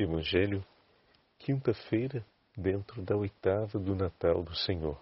[0.00, 0.64] Evangelho,
[1.40, 2.24] quinta-feira,
[2.56, 4.96] dentro da oitava do Natal do Senhor.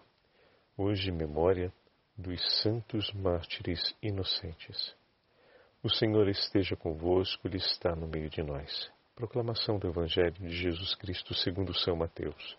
[0.74, 1.70] Hoje, memória
[2.16, 4.96] dos santos mártires inocentes.
[5.82, 8.90] O Senhor esteja convosco, Ele está no meio de nós.
[9.14, 12.56] Proclamação do Evangelho de Jesus Cristo segundo São Mateus.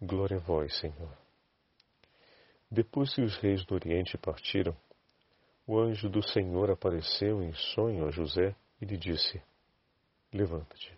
[0.00, 1.12] Glória a vós, Senhor.
[2.70, 4.76] Depois que os reis do Oriente partiram,
[5.66, 9.42] o anjo do Senhor apareceu em sonho a José e lhe disse:
[10.32, 10.97] Levanta-te,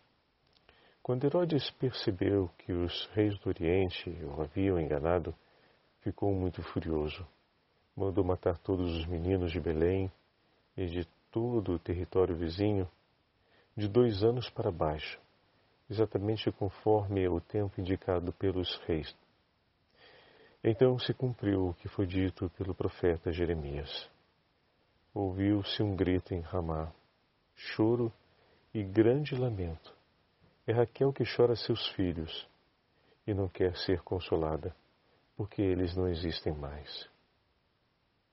[1.01, 5.33] Quando Herodes percebeu que os reis do Oriente o haviam enganado,
[6.01, 7.27] ficou muito furioso.
[7.95, 10.11] Mandou matar todos os meninos de Belém
[10.77, 12.87] e de todo o território vizinho,
[13.75, 15.19] de dois anos para baixo,
[15.89, 19.15] exatamente conforme o tempo indicado pelos reis.
[20.63, 24.09] Então se cumpriu o que foi dito pelo profeta Jeremias
[25.13, 26.91] ouviu-se um grito em Ramá,
[27.55, 28.11] choro
[28.73, 29.93] e grande lamento.
[30.71, 32.47] É Raquel que chora seus filhos
[33.27, 34.73] e não quer ser consolada,
[35.35, 37.09] porque eles não existem mais.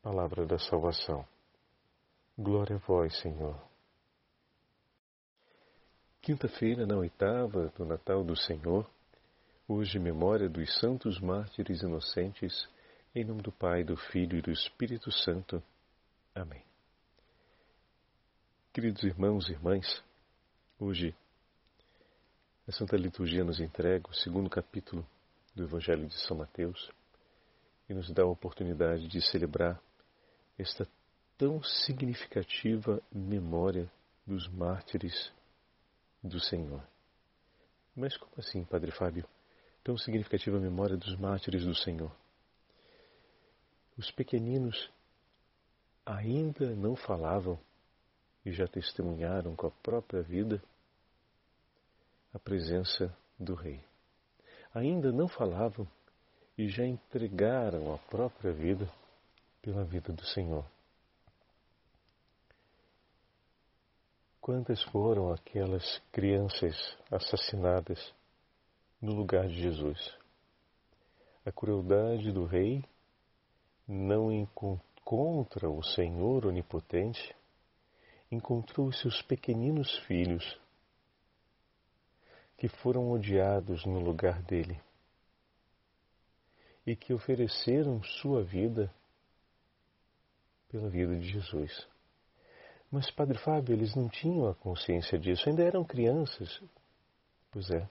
[0.01, 1.27] Palavra da salvação.
[2.39, 3.61] Glória a vós, Senhor.
[6.23, 8.89] Quinta-feira, na oitava do Natal do Senhor,
[9.67, 12.69] hoje memória dos santos mártires inocentes,
[13.17, 15.61] em nome do Pai, do Filho e do Espírito Santo.
[16.33, 16.63] Amém.
[18.73, 20.05] Queridos irmãos e irmãs,
[20.79, 21.13] hoje
[22.69, 25.03] a Santa Liturgia nos entrega o segundo capítulo
[25.55, 26.91] do Evangelho de São Mateus
[27.89, 29.81] e nos dá a oportunidade de celebrar
[30.59, 30.87] esta
[31.39, 33.91] tão significativa memória
[34.27, 35.33] dos mártires
[36.23, 36.87] do Senhor.
[37.97, 39.27] Mas como assim, Padre Fábio?
[39.83, 42.15] Tão significativa memória dos mártires do Senhor.
[43.97, 44.91] Os pequeninos
[46.05, 47.59] ainda não falavam
[48.45, 50.63] e já testemunharam com a própria vida
[52.33, 53.83] a presença do Rei.
[54.75, 55.87] Ainda não falavam
[56.57, 58.89] e já entregaram a própria vida
[59.63, 60.65] pela vida do Senhor.
[64.41, 66.75] Quantas foram aquelas crianças
[67.11, 68.15] assassinadas
[69.01, 70.17] no lugar de Jesus?
[71.45, 72.85] A crueldade do rei
[73.87, 77.35] não encontra o Senhor onipotente
[78.31, 80.59] encontrou seus pequeninos filhos
[82.59, 84.79] que foram odiados no lugar dele
[86.87, 88.93] e que ofereceram sua vida
[90.69, 91.89] pela vida de Jesus.
[92.91, 96.63] Mas, Padre Fábio, eles não tinham a consciência disso, ainda eram crianças.
[97.51, 97.89] Pois é.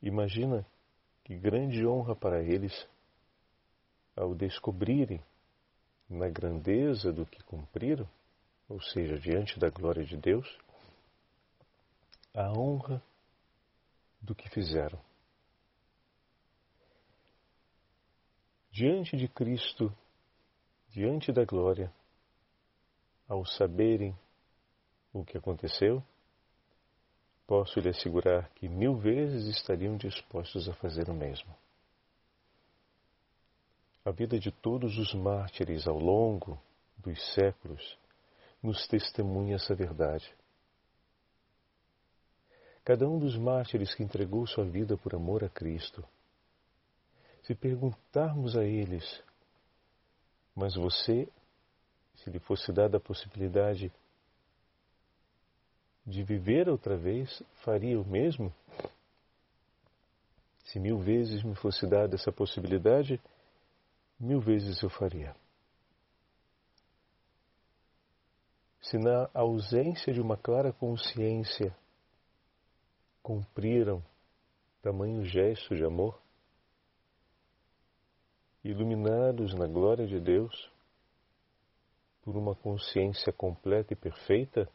[0.00, 0.64] Imagina
[1.24, 2.88] que grande honra para eles
[4.16, 5.20] ao descobrirem
[6.08, 8.08] na grandeza do que cumpriram
[8.68, 10.46] ou seja, diante da glória de Deus,
[12.34, 13.02] a honra
[14.20, 15.00] do que fizeram.
[18.70, 19.92] Diante de Cristo,
[20.90, 21.92] diante da glória,
[23.28, 24.16] ao saberem
[25.12, 26.02] o que aconteceu,
[27.46, 31.54] posso lhe assegurar que mil vezes estariam dispostos a fazer o mesmo.
[34.04, 36.60] A vida de todos os mártires ao longo
[36.96, 37.98] dos séculos
[38.62, 40.32] nos testemunha essa verdade.
[42.88, 46.02] Cada um dos mártires que entregou sua vida por amor a Cristo,
[47.42, 49.22] se perguntarmos a eles,
[50.56, 51.28] mas você,
[52.14, 53.92] se lhe fosse dada a possibilidade
[56.06, 58.50] de viver outra vez, faria o mesmo?
[60.64, 63.20] Se mil vezes me fosse dada essa possibilidade,
[64.18, 65.36] mil vezes eu faria.
[68.80, 71.76] se na ausência de uma clara consciência
[73.28, 74.02] cumpriram
[74.80, 76.18] tamanho gesto de amor,
[78.64, 80.72] iluminados na glória de Deus
[82.22, 84.66] por uma consciência completa e perfeita,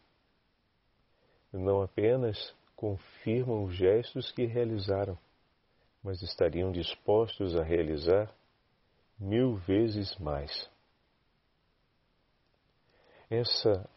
[1.52, 5.18] não apenas confirmam os gestos que realizaram,
[6.04, 8.32] mas estariam dispostos a realizar
[9.18, 10.70] mil vezes mais.
[13.32, 13.90] Essa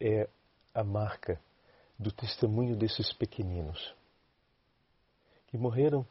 [0.00, 0.28] é
[0.74, 1.40] a marca
[1.98, 3.94] do testemunho desses pequeninos
[5.46, 6.04] que morreram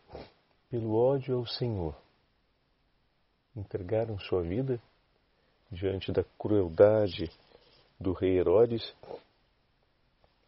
[0.69, 1.95] pelo ódio ao Senhor,
[3.55, 4.81] entregaram sua vida
[5.69, 7.29] diante da crueldade
[7.99, 8.95] do rei Herodes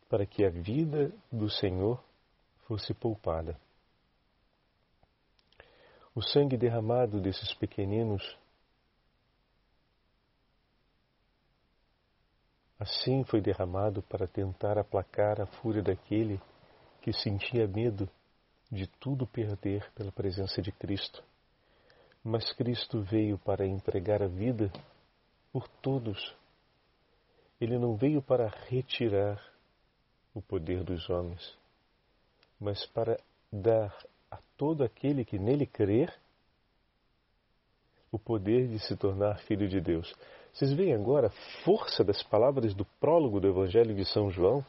[0.09, 2.01] para que a vida do Senhor
[2.67, 3.59] fosse poupada.
[6.15, 8.37] O sangue derramado desses pequeninos
[12.85, 16.39] assim foi derramado para tentar aplacar a fúria daquele
[17.01, 18.07] que sentia medo
[18.71, 21.23] de tudo perder pela presença de Cristo.
[22.23, 24.71] Mas Cristo veio para entregar a vida
[25.51, 26.35] por todos.
[27.59, 29.41] Ele não veio para retirar
[30.33, 31.57] o poder dos homens,
[32.59, 33.17] mas para
[33.51, 33.95] dar
[34.29, 36.13] a todo aquele que nele crer
[38.11, 40.13] o poder de se tornar filho de Deus.
[40.56, 44.66] Vocês veem agora a força das palavras do prólogo do Evangelho de São João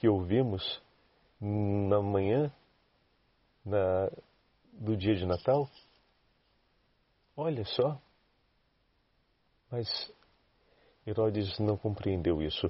[0.00, 0.82] que ouvimos
[1.40, 2.52] na manhã
[3.64, 4.10] na,
[4.72, 5.70] do dia de Natal?
[7.36, 7.96] Olha só.
[9.70, 9.88] Mas
[11.06, 12.68] Herodes não compreendeu isso.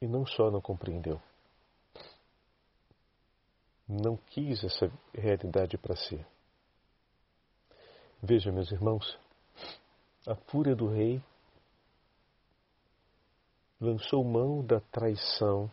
[0.00, 1.20] E não só não compreendeu,
[3.88, 6.24] não quis essa realidade para si.
[8.22, 9.18] Veja, meus irmãos,
[10.26, 11.22] a fúria do rei
[13.80, 15.70] lançou mão da traição,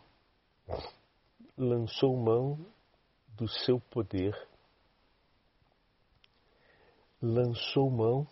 [1.58, 2.58] lançou mão
[3.36, 4.34] do seu poder,
[7.22, 8.26] lançou mão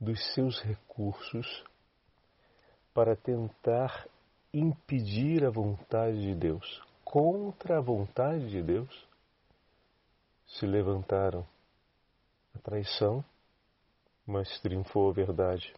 [0.00, 1.64] dos seus recursos
[2.92, 4.08] para tentar
[4.52, 6.82] impedir a vontade de Deus.
[7.04, 9.08] Contra a vontade de Deus
[10.46, 11.46] se levantaram
[12.54, 13.24] a traição,
[14.26, 15.72] mas triunfou a verdade.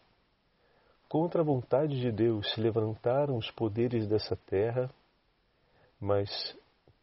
[1.09, 4.91] Contra a vontade de Deus se levantaram os poderes dessa terra,
[6.01, 6.29] mas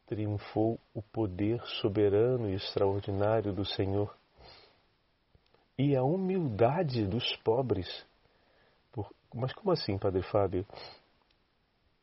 [0.06, 4.14] triunfou o poder soberano e extraordinário do Senhor.
[5.78, 8.06] E a humildade dos pobres.
[9.34, 10.66] Mas como assim, Padre Fábio?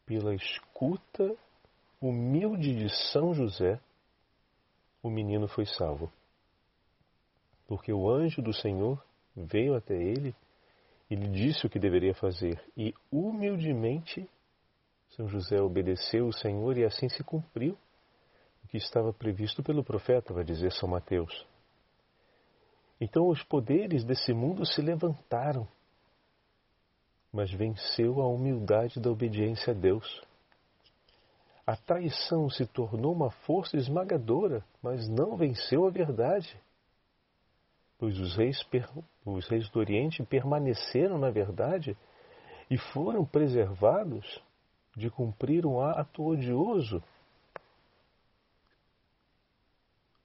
[0.06, 1.36] Pela escuta
[2.00, 3.78] humilde de São José,
[5.02, 6.10] o menino foi salvo.
[7.66, 8.98] Porque o anjo do Senhor
[9.46, 10.34] veio até ele
[11.10, 12.62] e lhe disse o que deveria fazer.
[12.76, 14.28] E humildemente
[15.10, 17.76] São José obedeceu o Senhor e assim se cumpriu
[18.68, 21.46] que estava previsto pelo profeta, vai dizer São Mateus.
[23.00, 25.66] Então os poderes desse mundo se levantaram,
[27.32, 30.22] mas venceu a humildade da obediência a Deus.
[31.66, 36.60] A traição se tornou uma força esmagadora, mas não venceu a verdade.
[37.98, 38.64] Pois os reis,
[39.26, 41.96] os reis do Oriente permaneceram na verdade
[42.70, 44.40] e foram preservados
[44.96, 47.02] de cumprir um ato odioso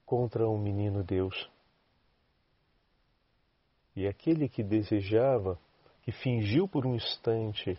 [0.06, 1.50] contra um menino Deus.
[3.96, 5.58] E aquele que desejava,
[6.02, 7.78] que fingiu por um instante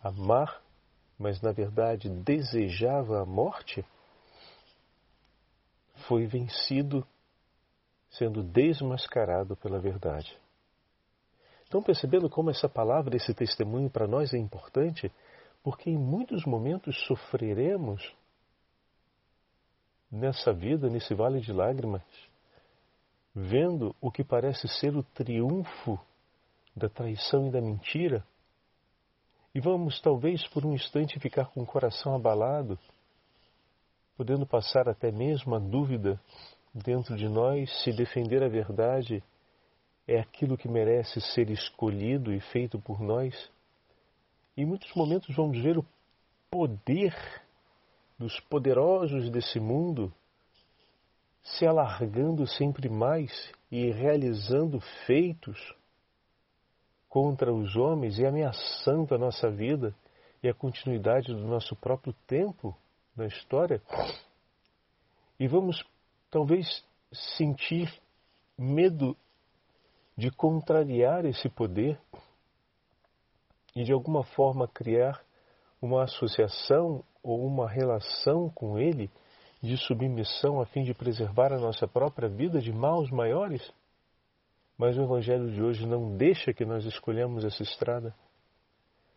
[0.00, 0.62] amar,
[1.18, 3.84] mas na verdade desejava a morte,
[6.06, 7.06] foi vencido,
[8.10, 10.36] sendo desmascarado pela verdade.
[11.66, 15.12] Então, percebendo como essa palavra, esse testemunho para nós é importante,
[15.62, 18.14] porque em muitos momentos sofreremos
[20.10, 22.02] nessa vida, nesse vale de lágrimas,
[23.34, 25.98] vendo o que parece ser o triunfo
[26.74, 28.24] da traição e da mentira,
[29.54, 32.78] e vamos talvez por um instante ficar com o coração abalado,
[34.16, 36.20] podendo passar até mesmo a dúvida
[36.74, 39.22] dentro de nós se defender a verdade
[40.06, 43.50] é aquilo que merece ser escolhido e feito por nós.
[44.56, 45.84] Em muitos momentos vamos ver o
[46.50, 47.14] poder
[48.18, 50.12] dos poderosos desse mundo
[51.42, 55.74] se alargando sempre mais e realizando feitos
[57.08, 59.94] contra os homens e ameaçando a nossa vida
[60.42, 62.76] e a continuidade do nosso próprio tempo
[63.16, 63.80] na história.
[65.38, 65.82] E vamos
[66.30, 66.84] talvez
[67.36, 67.92] sentir
[68.56, 69.16] medo
[70.16, 71.98] de contrariar esse poder
[73.74, 75.22] e de alguma forma criar
[75.80, 79.10] uma associação ou uma relação com Ele
[79.62, 83.72] de submissão a fim de preservar a nossa própria vida de maus maiores?
[84.76, 88.14] Mas o Evangelho de hoje não deixa que nós escolhamos essa estrada,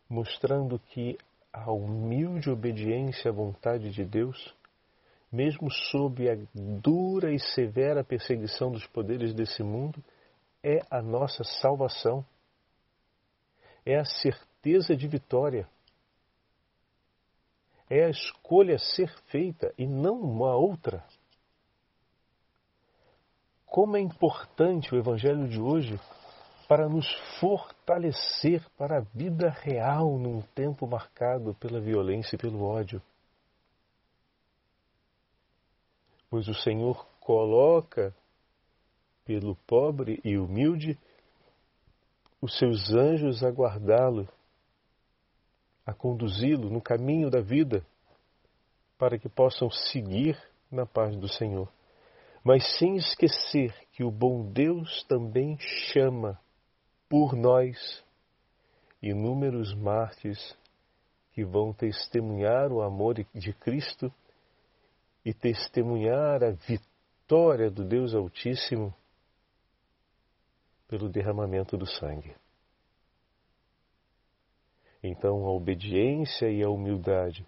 [0.10, 1.18] mostrando que
[1.54, 4.56] a humilde obediência à vontade de Deus,
[5.32, 10.04] mesmo sob a dura e severa perseguição dos poderes desse mundo,
[10.64, 12.26] é a nossa salvação,
[13.86, 15.68] é a certeza de vitória
[17.92, 21.04] é a escolha a ser feita e não uma outra.
[23.66, 26.00] Como é importante o Evangelho de hoje
[26.70, 27.06] para nos
[27.38, 33.02] fortalecer para a vida real num tempo marcado pela violência e pelo ódio.
[36.32, 38.16] Pois o Senhor coloca
[39.26, 40.98] pelo pobre e humilde
[42.42, 44.30] os seus anjos a guardá-lo,
[45.86, 47.86] a conduzi-lo no caminho da vida,
[48.98, 51.68] para que possam seguir na paz do Senhor.
[52.42, 56.40] Mas sem esquecer que o bom Deus também chama
[57.10, 58.02] por nós
[59.04, 60.58] inúmeros mártires
[61.34, 64.10] que vão testemunhar o amor de Cristo
[65.24, 68.94] e testemunhar a vitória do Deus Altíssimo
[70.88, 72.36] pelo derramamento do sangue.
[75.04, 77.46] Então, a obediência e a humildade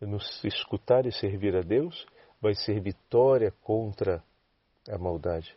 [0.00, 2.06] nos escutar e servir a Deus
[2.40, 4.24] vai ser vitória contra
[4.88, 5.54] a maldade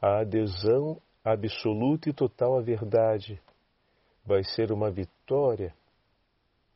[0.00, 3.40] a adesão absoluta e total à verdade
[4.24, 5.74] vai ser uma vitória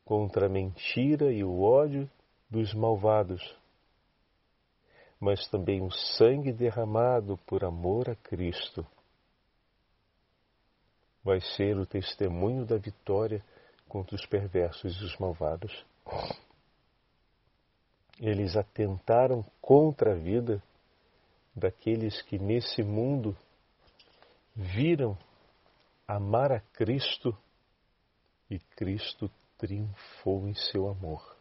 [0.05, 2.09] contra a mentira e o ódio
[2.49, 3.41] dos malvados,
[5.19, 8.85] mas também o sangue derramado por amor a Cristo
[11.25, 13.43] vai ser o testemunho da vitória
[13.89, 15.83] contra os perversos e os malvados.
[18.19, 20.61] Eles atentaram contra a vida
[21.55, 23.35] daqueles que nesse mundo
[24.55, 25.17] viram
[26.07, 27.35] amar a Cristo
[28.47, 31.35] e Cristo triunfou em seu amor.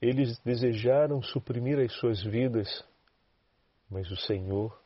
[0.00, 2.84] Eles desejaram suprimir as suas vidas,
[3.88, 4.76] mas o Senhor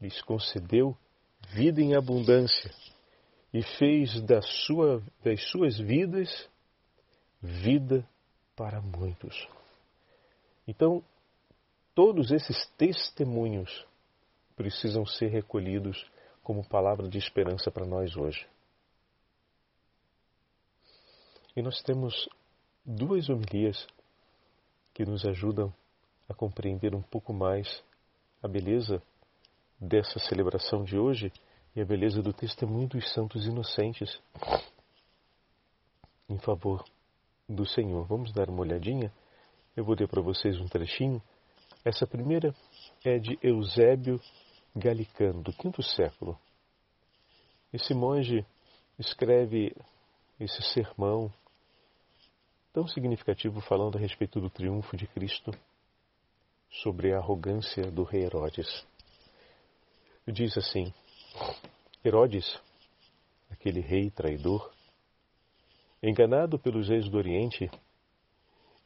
[0.00, 0.96] lhes concedeu
[1.50, 2.70] vida em abundância
[3.52, 6.48] e fez da sua, das suas vidas
[7.42, 8.08] vida
[8.54, 9.46] para muitos.
[10.66, 11.04] Então,
[11.96, 13.86] Todos esses testemunhos
[14.54, 16.06] precisam ser recolhidos
[16.42, 18.46] como palavra de esperança para nós hoje.
[21.56, 22.28] E nós temos
[22.84, 23.86] duas homilias
[24.92, 25.72] que nos ajudam
[26.28, 27.82] a compreender um pouco mais
[28.42, 29.02] a beleza
[29.80, 31.32] dessa celebração de hoje
[31.74, 34.20] e a beleza do testemunho dos santos inocentes
[36.28, 36.84] em favor
[37.48, 38.06] do Senhor.
[38.06, 39.12] Vamos dar uma olhadinha?
[39.76, 41.22] Eu vou ler para vocês um trechinho
[41.86, 42.52] essa primeira
[43.04, 44.20] é de Eusébio
[44.74, 46.36] Galicano, do quinto século.
[47.72, 48.44] Esse monge
[48.98, 49.72] escreve
[50.40, 51.32] esse sermão
[52.76, 55.50] tão significativo falando a respeito do triunfo de Cristo
[56.70, 58.86] sobre a arrogância do rei Herodes.
[60.28, 60.92] Diz assim:
[62.04, 62.60] Herodes,
[63.50, 64.70] aquele rei traidor,
[66.02, 67.70] enganado pelos reis do Oriente,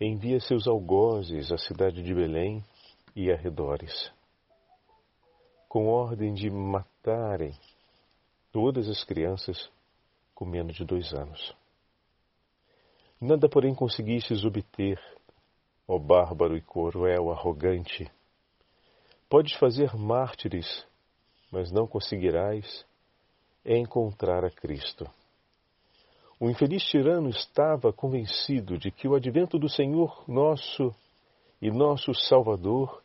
[0.00, 2.64] envia seus algozes à cidade de Belém
[3.16, 4.12] e arredores,
[5.68, 7.58] com ordem de matarem
[8.52, 9.68] todas as crianças
[10.32, 11.59] com menos de dois anos.
[13.20, 14.98] Nada, porém, conseguistes obter,
[15.86, 18.10] ó bárbaro e cruel arrogante.
[19.28, 20.86] Podes fazer mártires,
[21.52, 22.86] mas não conseguirás
[23.62, 25.06] encontrar a Cristo.
[26.40, 30.94] O infeliz tirano estava convencido de que o advento do Senhor nosso
[31.60, 33.02] e nosso Salvador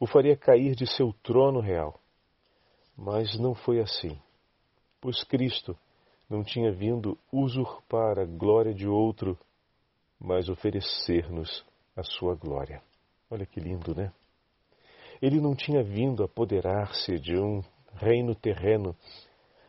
[0.00, 2.00] o faria cair de seu trono real.
[2.96, 4.20] Mas não foi assim,
[5.00, 5.78] pois Cristo
[6.28, 9.38] não tinha vindo usurpar a glória de outro,
[10.18, 11.64] mas oferecer-nos
[11.96, 12.82] a sua glória.
[13.30, 14.12] Olha que lindo, né?
[15.20, 17.62] Ele não tinha vindo apoderar-se de um
[17.94, 18.96] reino terreno,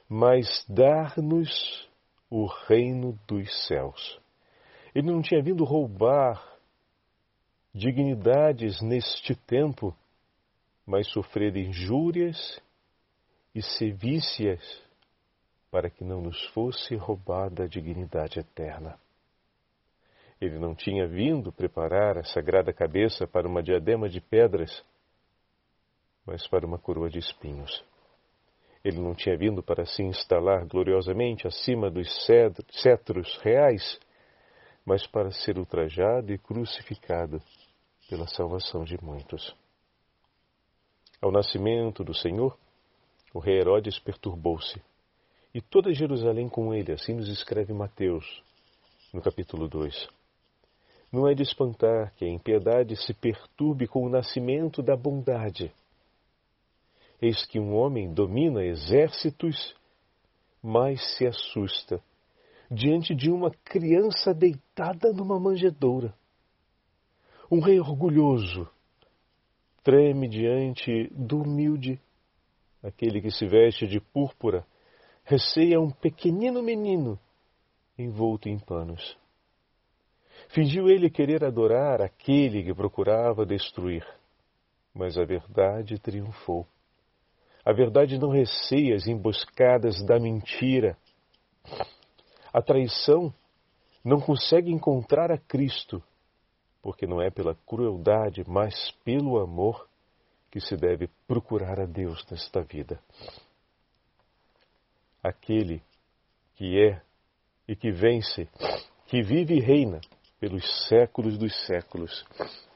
[0.09, 1.89] mas dar-nos
[2.29, 4.19] o reino dos céus.
[4.93, 6.41] Ele não tinha vindo roubar
[7.73, 9.95] dignidades neste tempo,
[10.85, 12.61] mas sofrer injúrias
[13.53, 14.84] e sevícias
[15.71, 18.97] para que não nos fosse roubada a dignidade eterna.
[20.39, 24.83] Ele não tinha vindo preparar a sagrada cabeça para uma diadema de pedras,
[26.25, 27.83] mas para uma coroa de espinhos.
[28.83, 32.07] Ele não tinha vindo para se instalar gloriosamente acima dos
[32.71, 33.99] cetros reais,
[34.85, 37.41] mas para ser ultrajado e crucificado
[38.07, 39.55] pela salvação de muitos.
[41.21, 42.55] Ao nascimento do Senhor,
[43.33, 44.79] o rei Herodes perturbou-se,
[45.55, 48.43] e toda Jerusalém com ele, assim nos escreve Mateus,
[49.13, 50.09] no capítulo 2.
[51.09, 55.71] Não é de espantar que a impiedade se perturbe com o nascimento da bondade.
[57.21, 59.73] Eis que um homem domina exércitos,
[60.61, 62.03] mas se assusta
[62.69, 66.13] diante de uma criança deitada numa manjedoura.
[67.49, 68.67] Um rei orgulhoso
[69.81, 71.97] treme diante do humilde,
[72.83, 74.65] aquele que se veste de púrpura,
[75.25, 77.19] receia um pequenino menino
[77.97, 79.17] envolto em panos.
[80.49, 84.05] Fingiu ele querer adorar aquele que procurava destruir,
[84.93, 86.67] mas a verdade triunfou.
[87.65, 90.95] A verdade não receia as emboscadas da mentira.
[92.53, 93.33] A traição
[94.03, 96.03] não consegue encontrar a Cristo,
[96.83, 99.89] porque não é pela crueldade, mas pelo amor
[100.51, 102.99] que se deve procurar a Deus nesta vida.
[105.25, 105.81] Aquele
[106.53, 107.01] que é
[107.67, 108.47] e que vence,
[109.07, 109.99] que vive e reina
[110.39, 112.23] pelos séculos dos séculos.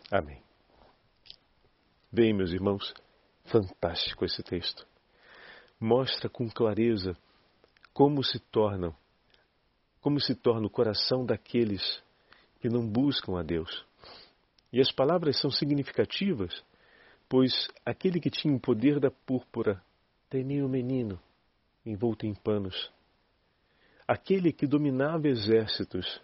[0.10, 0.42] Amém.
[2.12, 2.92] Bem, meus irmãos,
[3.46, 4.88] fantástico esse texto.
[5.80, 7.16] Mostra com clareza
[7.94, 8.96] como se tornam,
[10.02, 12.02] como se torna o coração daqueles
[12.62, 13.86] que não buscam a Deus.
[14.74, 16.64] E as palavras são significativas,
[17.30, 19.80] pois aquele que tinha o poder da púrpura
[20.32, 21.22] temia o menino
[21.90, 22.92] envolto em panos.
[24.08, 26.22] Aquele que dominava exércitos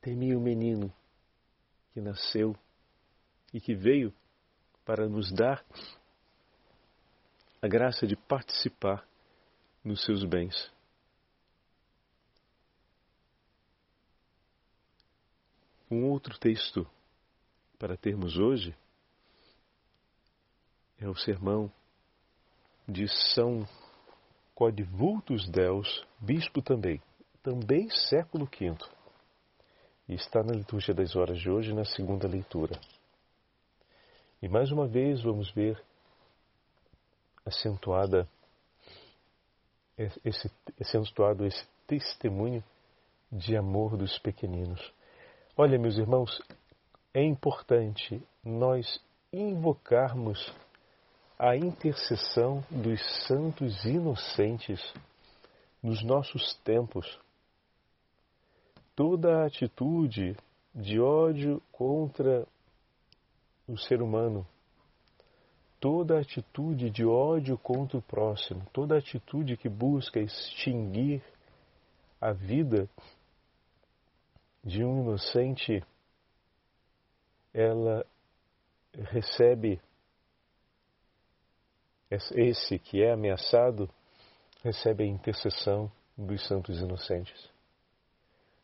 [0.00, 0.92] temia o menino
[1.92, 2.56] que nasceu
[3.52, 4.12] e que veio
[4.84, 5.64] para nos dar
[7.60, 9.06] a graça de participar
[9.82, 10.70] nos seus bens.
[15.90, 16.86] Um outro texto
[17.78, 18.76] para termos hoje
[20.98, 21.72] é o sermão
[22.86, 23.66] de São
[24.58, 27.00] Codivultus Deus, bispo também,
[27.44, 28.76] também século V.
[30.08, 32.76] E está na liturgia das horas de hoje, na segunda leitura.
[34.42, 35.80] E mais uma vez vamos ver
[37.46, 38.28] acentuada
[39.96, 40.50] esse,
[40.80, 42.64] acentuado esse testemunho
[43.30, 44.92] de amor dos pequeninos.
[45.56, 46.42] Olha, meus irmãos,
[47.14, 49.00] é importante nós
[49.32, 50.52] invocarmos
[51.38, 54.80] a intercessão dos santos inocentes
[55.80, 57.18] nos nossos tempos.
[58.96, 60.36] Toda atitude
[60.74, 62.44] de ódio contra
[63.68, 64.44] o ser humano,
[65.78, 71.22] toda atitude de ódio contra o próximo, toda atitude que busca extinguir
[72.20, 72.88] a vida
[74.64, 75.84] de um inocente,
[77.54, 78.04] ela
[78.92, 79.80] recebe
[82.10, 83.88] esse que é ameaçado
[84.62, 87.58] recebe a intercessão dos santos inocentes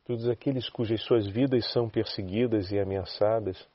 [0.05, 3.67] todos aqueles cujas suas vidas são perseguidas e ameaçadas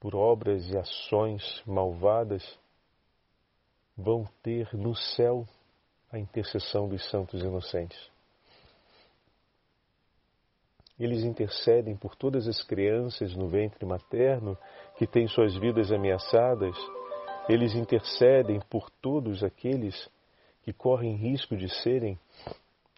[0.00, 2.58] por obras e ações malvadas,
[3.96, 5.46] vão ter no céu
[6.10, 8.10] a intercessão dos santos inocentes.
[10.98, 14.58] Eles intercedem por todas as crianças no ventre materno
[14.96, 16.76] que têm suas vidas ameaçadas,
[17.48, 20.08] eles intercedem por todos aqueles
[20.62, 22.18] que correm risco de serem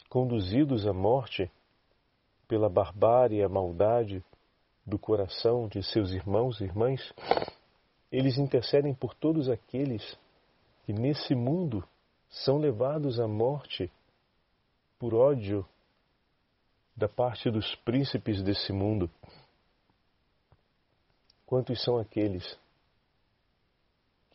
[0.09, 1.51] conduzidos à morte
[2.47, 4.23] pela barbárie e a maldade
[4.87, 7.13] do coração de seus irmãos e irmãs,
[8.13, 10.17] eles intercedem por todos aqueles
[10.85, 11.83] que nesse mundo
[12.29, 13.91] são levados à morte
[14.99, 15.67] por ódio
[16.95, 19.11] da parte dos príncipes desse mundo.
[21.47, 22.59] Quantos são aqueles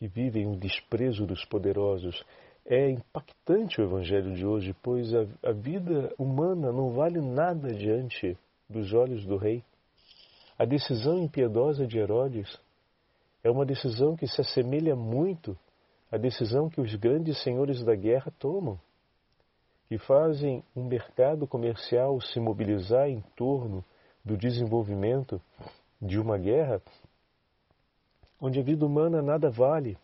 [0.00, 2.24] que vivem o desprezo dos poderosos
[2.64, 8.34] é impactante o Evangelho de hoje, pois a, a vida humana não vale nada diante
[8.66, 9.62] dos olhos do Rei.
[10.58, 12.48] A decisão impiedosa de Herodes
[13.44, 15.54] é uma decisão que se assemelha muito
[16.10, 18.80] à decisão que os grandes senhores da guerra tomam,
[19.86, 23.84] que fazem um mercado comercial se mobilizar em torno
[24.24, 25.38] do desenvolvimento
[26.00, 26.80] de uma guerra
[28.40, 29.98] onde a vida humana nada vale.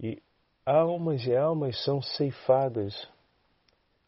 [0.00, 0.22] E
[0.64, 3.08] Almas e almas são ceifadas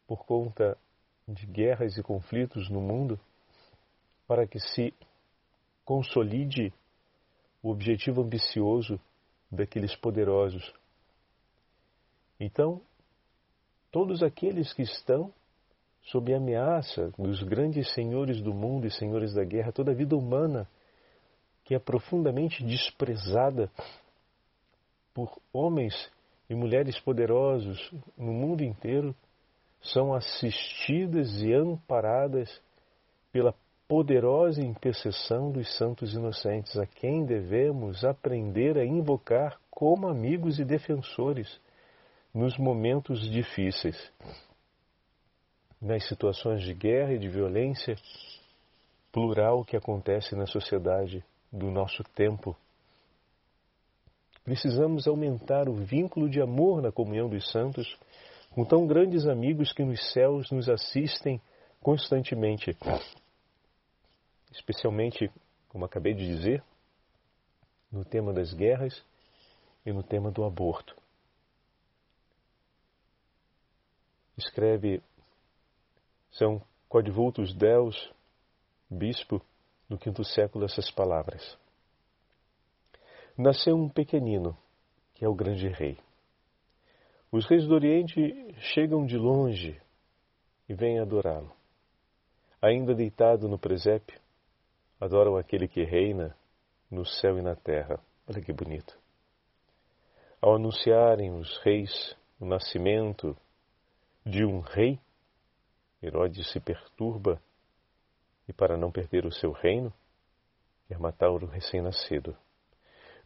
[0.07, 0.79] por conta
[1.27, 3.19] de guerras e conflitos no mundo
[4.25, 4.95] para que se
[5.85, 6.73] consolide
[7.61, 9.01] o objetivo ambicioso
[9.51, 10.73] daqueles poderosos.
[12.39, 12.81] Então,
[13.91, 15.33] todos aqueles que estão
[16.05, 20.69] sob ameaça dos grandes senhores do mundo e senhores da guerra, toda a vida humana
[21.65, 23.71] que é profundamente desprezada
[25.15, 26.11] por homens
[26.49, 29.15] e mulheres poderosos no mundo inteiro
[29.81, 32.61] são assistidas e amparadas
[33.33, 33.55] pela
[33.87, 41.61] poderosa intercessão dos santos inocentes, a quem devemos aprender a invocar como amigos e defensores
[42.33, 44.13] nos momentos difíceis.
[45.81, 47.95] nas situações de guerra e de violência
[49.13, 51.23] plural que acontece na sociedade
[51.55, 52.57] do nosso tempo.
[54.43, 57.87] Precisamos aumentar o vínculo de amor na comunhão dos santos
[58.51, 61.41] com tão grandes amigos que nos céus nos assistem
[61.81, 62.77] constantemente.
[64.53, 65.31] Especialmente,
[65.69, 66.63] como acabei de dizer,
[67.91, 69.03] no tema das guerras
[69.87, 70.97] e no tema do aborto.
[74.37, 75.01] Escreve
[76.33, 78.13] São Codivultus Deus,
[78.91, 79.41] bispo,
[79.89, 81.59] no quinto século, essas palavras.
[83.37, 84.57] Nasceu um pequenino,
[85.15, 85.99] que é o grande rei.
[87.31, 88.21] Os reis do Oriente
[88.73, 89.81] chegam de longe
[90.69, 91.53] e vêm adorá-lo.
[92.63, 94.21] Ainda deitado no presépio,
[95.01, 96.37] adoram aquele que reina
[96.91, 97.99] no céu e na terra.
[98.27, 98.97] Olha que bonito.
[100.41, 103.37] Ao anunciarem os reis o nascimento
[104.25, 104.99] de um rei,
[106.03, 107.41] Herodes se perturba
[108.49, 109.93] e, para não perder o seu reino,
[110.87, 112.37] quer matar o recém-nascido.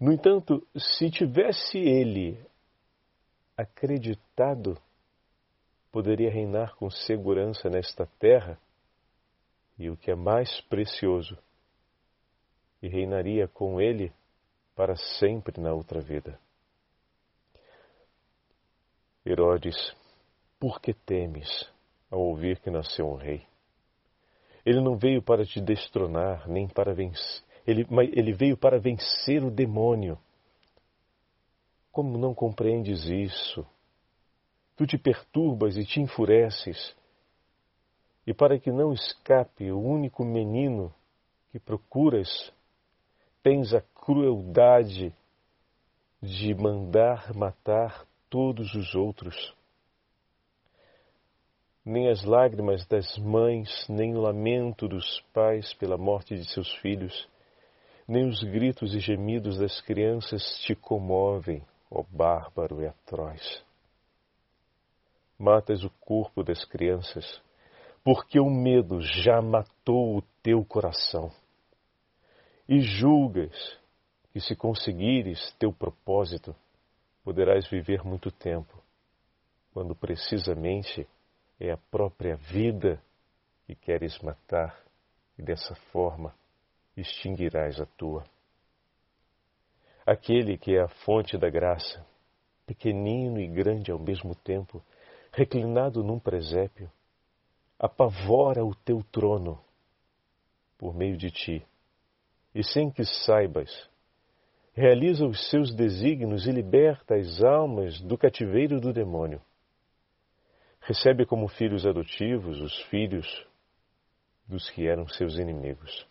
[0.01, 2.41] No entanto, se tivesse ele
[3.57, 4.81] acreditado,
[5.91, 8.59] poderia reinar com segurança nesta terra
[9.79, 11.39] e o que é mais precioso,
[12.81, 14.13] e reinaria com ele
[14.75, 16.39] para sempre na outra vida.
[19.27, 19.77] Herodes,
[20.59, 21.49] por que temes
[22.11, 23.47] ao ouvir que nasceu um rei?
[24.69, 27.43] Ele não veio para te destronar, nem para vencer.
[27.67, 30.19] Ele, ele veio para vencer o demônio.
[31.91, 33.67] Como não compreendes isso?
[34.77, 36.95] Tu te perturbas e te enfureces.
[38.27, 40.93] E para que não escape o único menino
[41.51, 42.53] que procuras,
[43.43, 45.15] tens a crueldade
[46.21, 49.57] de mandar matar todos os outros.
[51.91, 57.27] Nem as lágrimas das mães, nem o lamento dos pais pela morte de seus filhos,
[58.07, 63.65] nem os gritos e gemidos das crianças te comovem, ó bárbaro e atroz.
[65.39, 67.43] Matas o corpo das crianças,
[68.05, 71.31] porque o medo já matou o teu coração.
[72.69, 73.81] E julgas
[74.31, 76.55] que, se conseguires teu propósito,
[77.25, 78.79] poderás viver muito tempo,
[79.73, 81.09] quando precisamente
[81.61, 83.03] é a própria vida
[83.67, 84.83] que queres matar
[85.37, 86.35] e dessa forma
[86.97, 88.25] extinguirás a tua.
[90.07, 92.05] Aquele que é a fonte da graça,
[92.67, 94.83] pequenino e grande ao mesmo tempo,
[95.33, 96.91] reclinado num presépio,
[97.79, 99.63] apavora o teu trono
[100.79, 101.67] por meio de ti,
[102.55, 103.89] e sem que saibas,
[104.73, 109.43] realiza os seus desígnios e liberta as almas do cativeiro do demônio.
[110.89, 113.47] Recebe como filhos adotivos os filhos
[114.47, 116.07] dos que eram seus inimigos.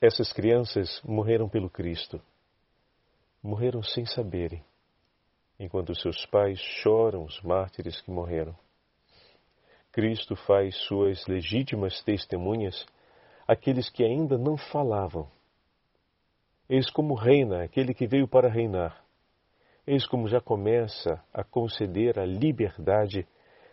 [0.00, 2.18] Essas crianças morreram pelo Cristo.
[3.42, 4.64] Morreram sem saberem,
[5.60, 8.56] enquanto seus pais choram os mártires que morreram.
[9.92, 12.86] Cristo faz suas legítimas testemunhas
[13.46, 15.30] aqueles que ainda não falavam
[16.66, 19.03] Eis como reina aquele que veio para reinar.
[19.86, 23.26] Eis como já começa a conceder a liberdade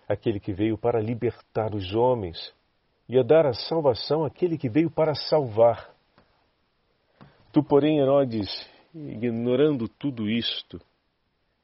[0.08, 2.54] aquele que veio para libertar os homens
[3.08, 5.94] e a dar a salvação àquele que veio para salvar.
[7.54, 8.50] Tu, porém, Herodes,
[8.94, 10.82] ignorando tudo isto,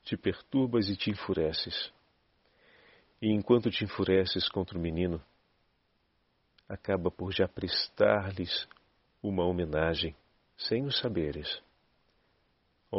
[0.04, 1.92] te perturbas e te enfureces.
[3.22, 5.22] E enquanto te enfureces contra o menino,
[6.70, 8.68] acaba por já prestar-lhes
[9.22, 10.16] uma homenagem
[10.58, 11.62] sem o saberes.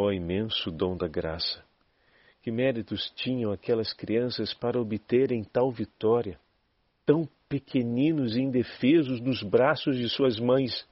[0.00, 1.60] Ó imenso dom da graça!
[2.40, 6.38] Que méritos tinham aquelas crianças para obterem tal vitória,
[7.04, 10.86] tão pequeninos e indefesos nos braços de suas mães?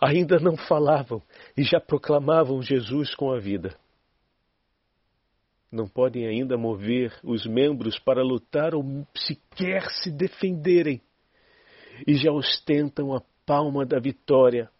[0.00, 1.20] Ainda não falavam
[1.56, 3.76] e já proclamavam Jesus com a vida.
[5.68, 8.84] Não podem ainda mover os membros para lutar ou
[9.16, 11.02] sequer se defenderem,
[12.06, 14.70] e já ostentam a palma da vitória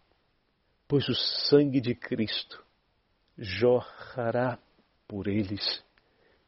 [0.87, 2.62] pois o sangue de Cristo
[3.37, 4.59] jorrará
[5.07, 5.83] por eles,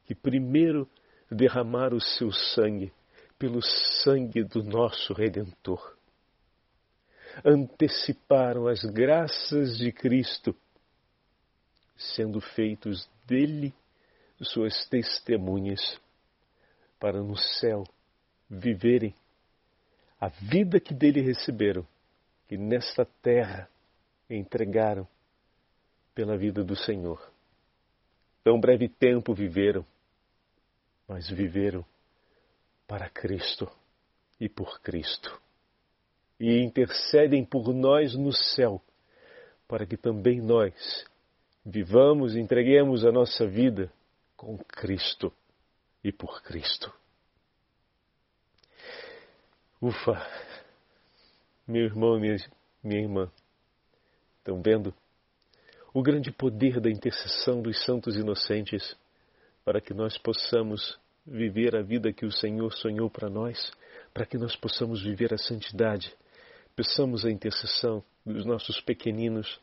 [0.06, 0.90] que primeiro
[1.30, 2.94] derramaram o seu sangue
[3.38, 5.96] pelo sangue do nosso Redentor.
[7.44, 10.56] Anteciparam as graças de Cristo,
[11.98, 13.74] sendo feitos dele
[14.42, 16.00] suas testemunhas,
[17.00, 17.84] para no céu
[18.50, 19.14] viverem
[20.20, 21.86] a vida que dele receberam,
[22.48, 23.70] que nesta terra
[24.30, 25.08] entregaram
[26.16, 27.22] pela vida do Senhor.
[28.44, 29.86] Tão breve tempo viveram,
[31.08, 31.86] mas viveram
[32.88, 33.70] para Cristo
[34.40, 35.40] e por Cristo.
[36.40, 38.82] E intercedem por nós no céu,
[39.68, 41.06] para que também nós
[41.66, 43.92] vivamos e entreguemos a nossa vida
[44.38, 45.34] com Cristo
[46.04, 46.94] e por Cristo.
[49.82, 50.26] Ufa!
[51.68, 52.38] Meu irmão, minha,
[52.84, 53.32] minha irmã,
[54.38, 54.94] estão vendo
[55.96, 58.98] o grande poder da intercessão dos santos inocentes
[59.64, 63.72] para que nós possamos viver a vida que o Senhor sonhou para nós,
[64.14, 66.14] para que nós possamos viver a santidade.
[66.76, 69.58] Peçamos a intercessão dos nossos pequeninos,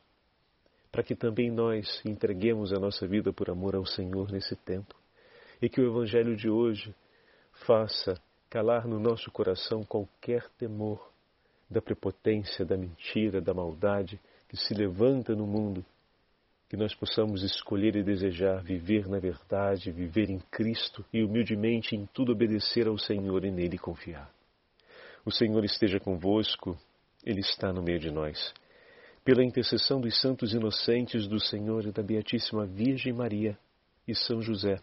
[0.90, 4.94] para que também nós entreguemos a nossa vida por amor ao Senhor nesse tempo.
[5.60, 6.94] E que o Evangelho de hoje
[7.66, 8.14] faça
[8.48, 11.12] calar no nosso coração qualquer temor
[11.68, 14.18] da prepotência, da mentira, da maldade
[14.48, 15.84] que se levanta no mundo
[16.72, 22.06] que nós possamos escolher e desejar viver na verdade, viver em Cristo e humildemente em
[22.06, 24.32] tudo obedecer ao Senhor e nele confiar.
[25.22, 26.74] O Senhor esteja convosco,
[27.22, 28.54] Ele está no meio de nós.
[29.22, 33.54] Pela intercessão dos santos inocentes do Senhor e da Beatíssima Virgem Maria
[34.08, 34.80] e São José,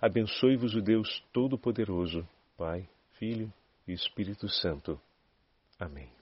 [0.00, 2.24] abençoe-vos o Deus Todo-Poderoso,
[2.56, 3.52] Pai, Filho
[3.88, 5.00] e Espírito Santo.
[5.80, 6.13] Amém.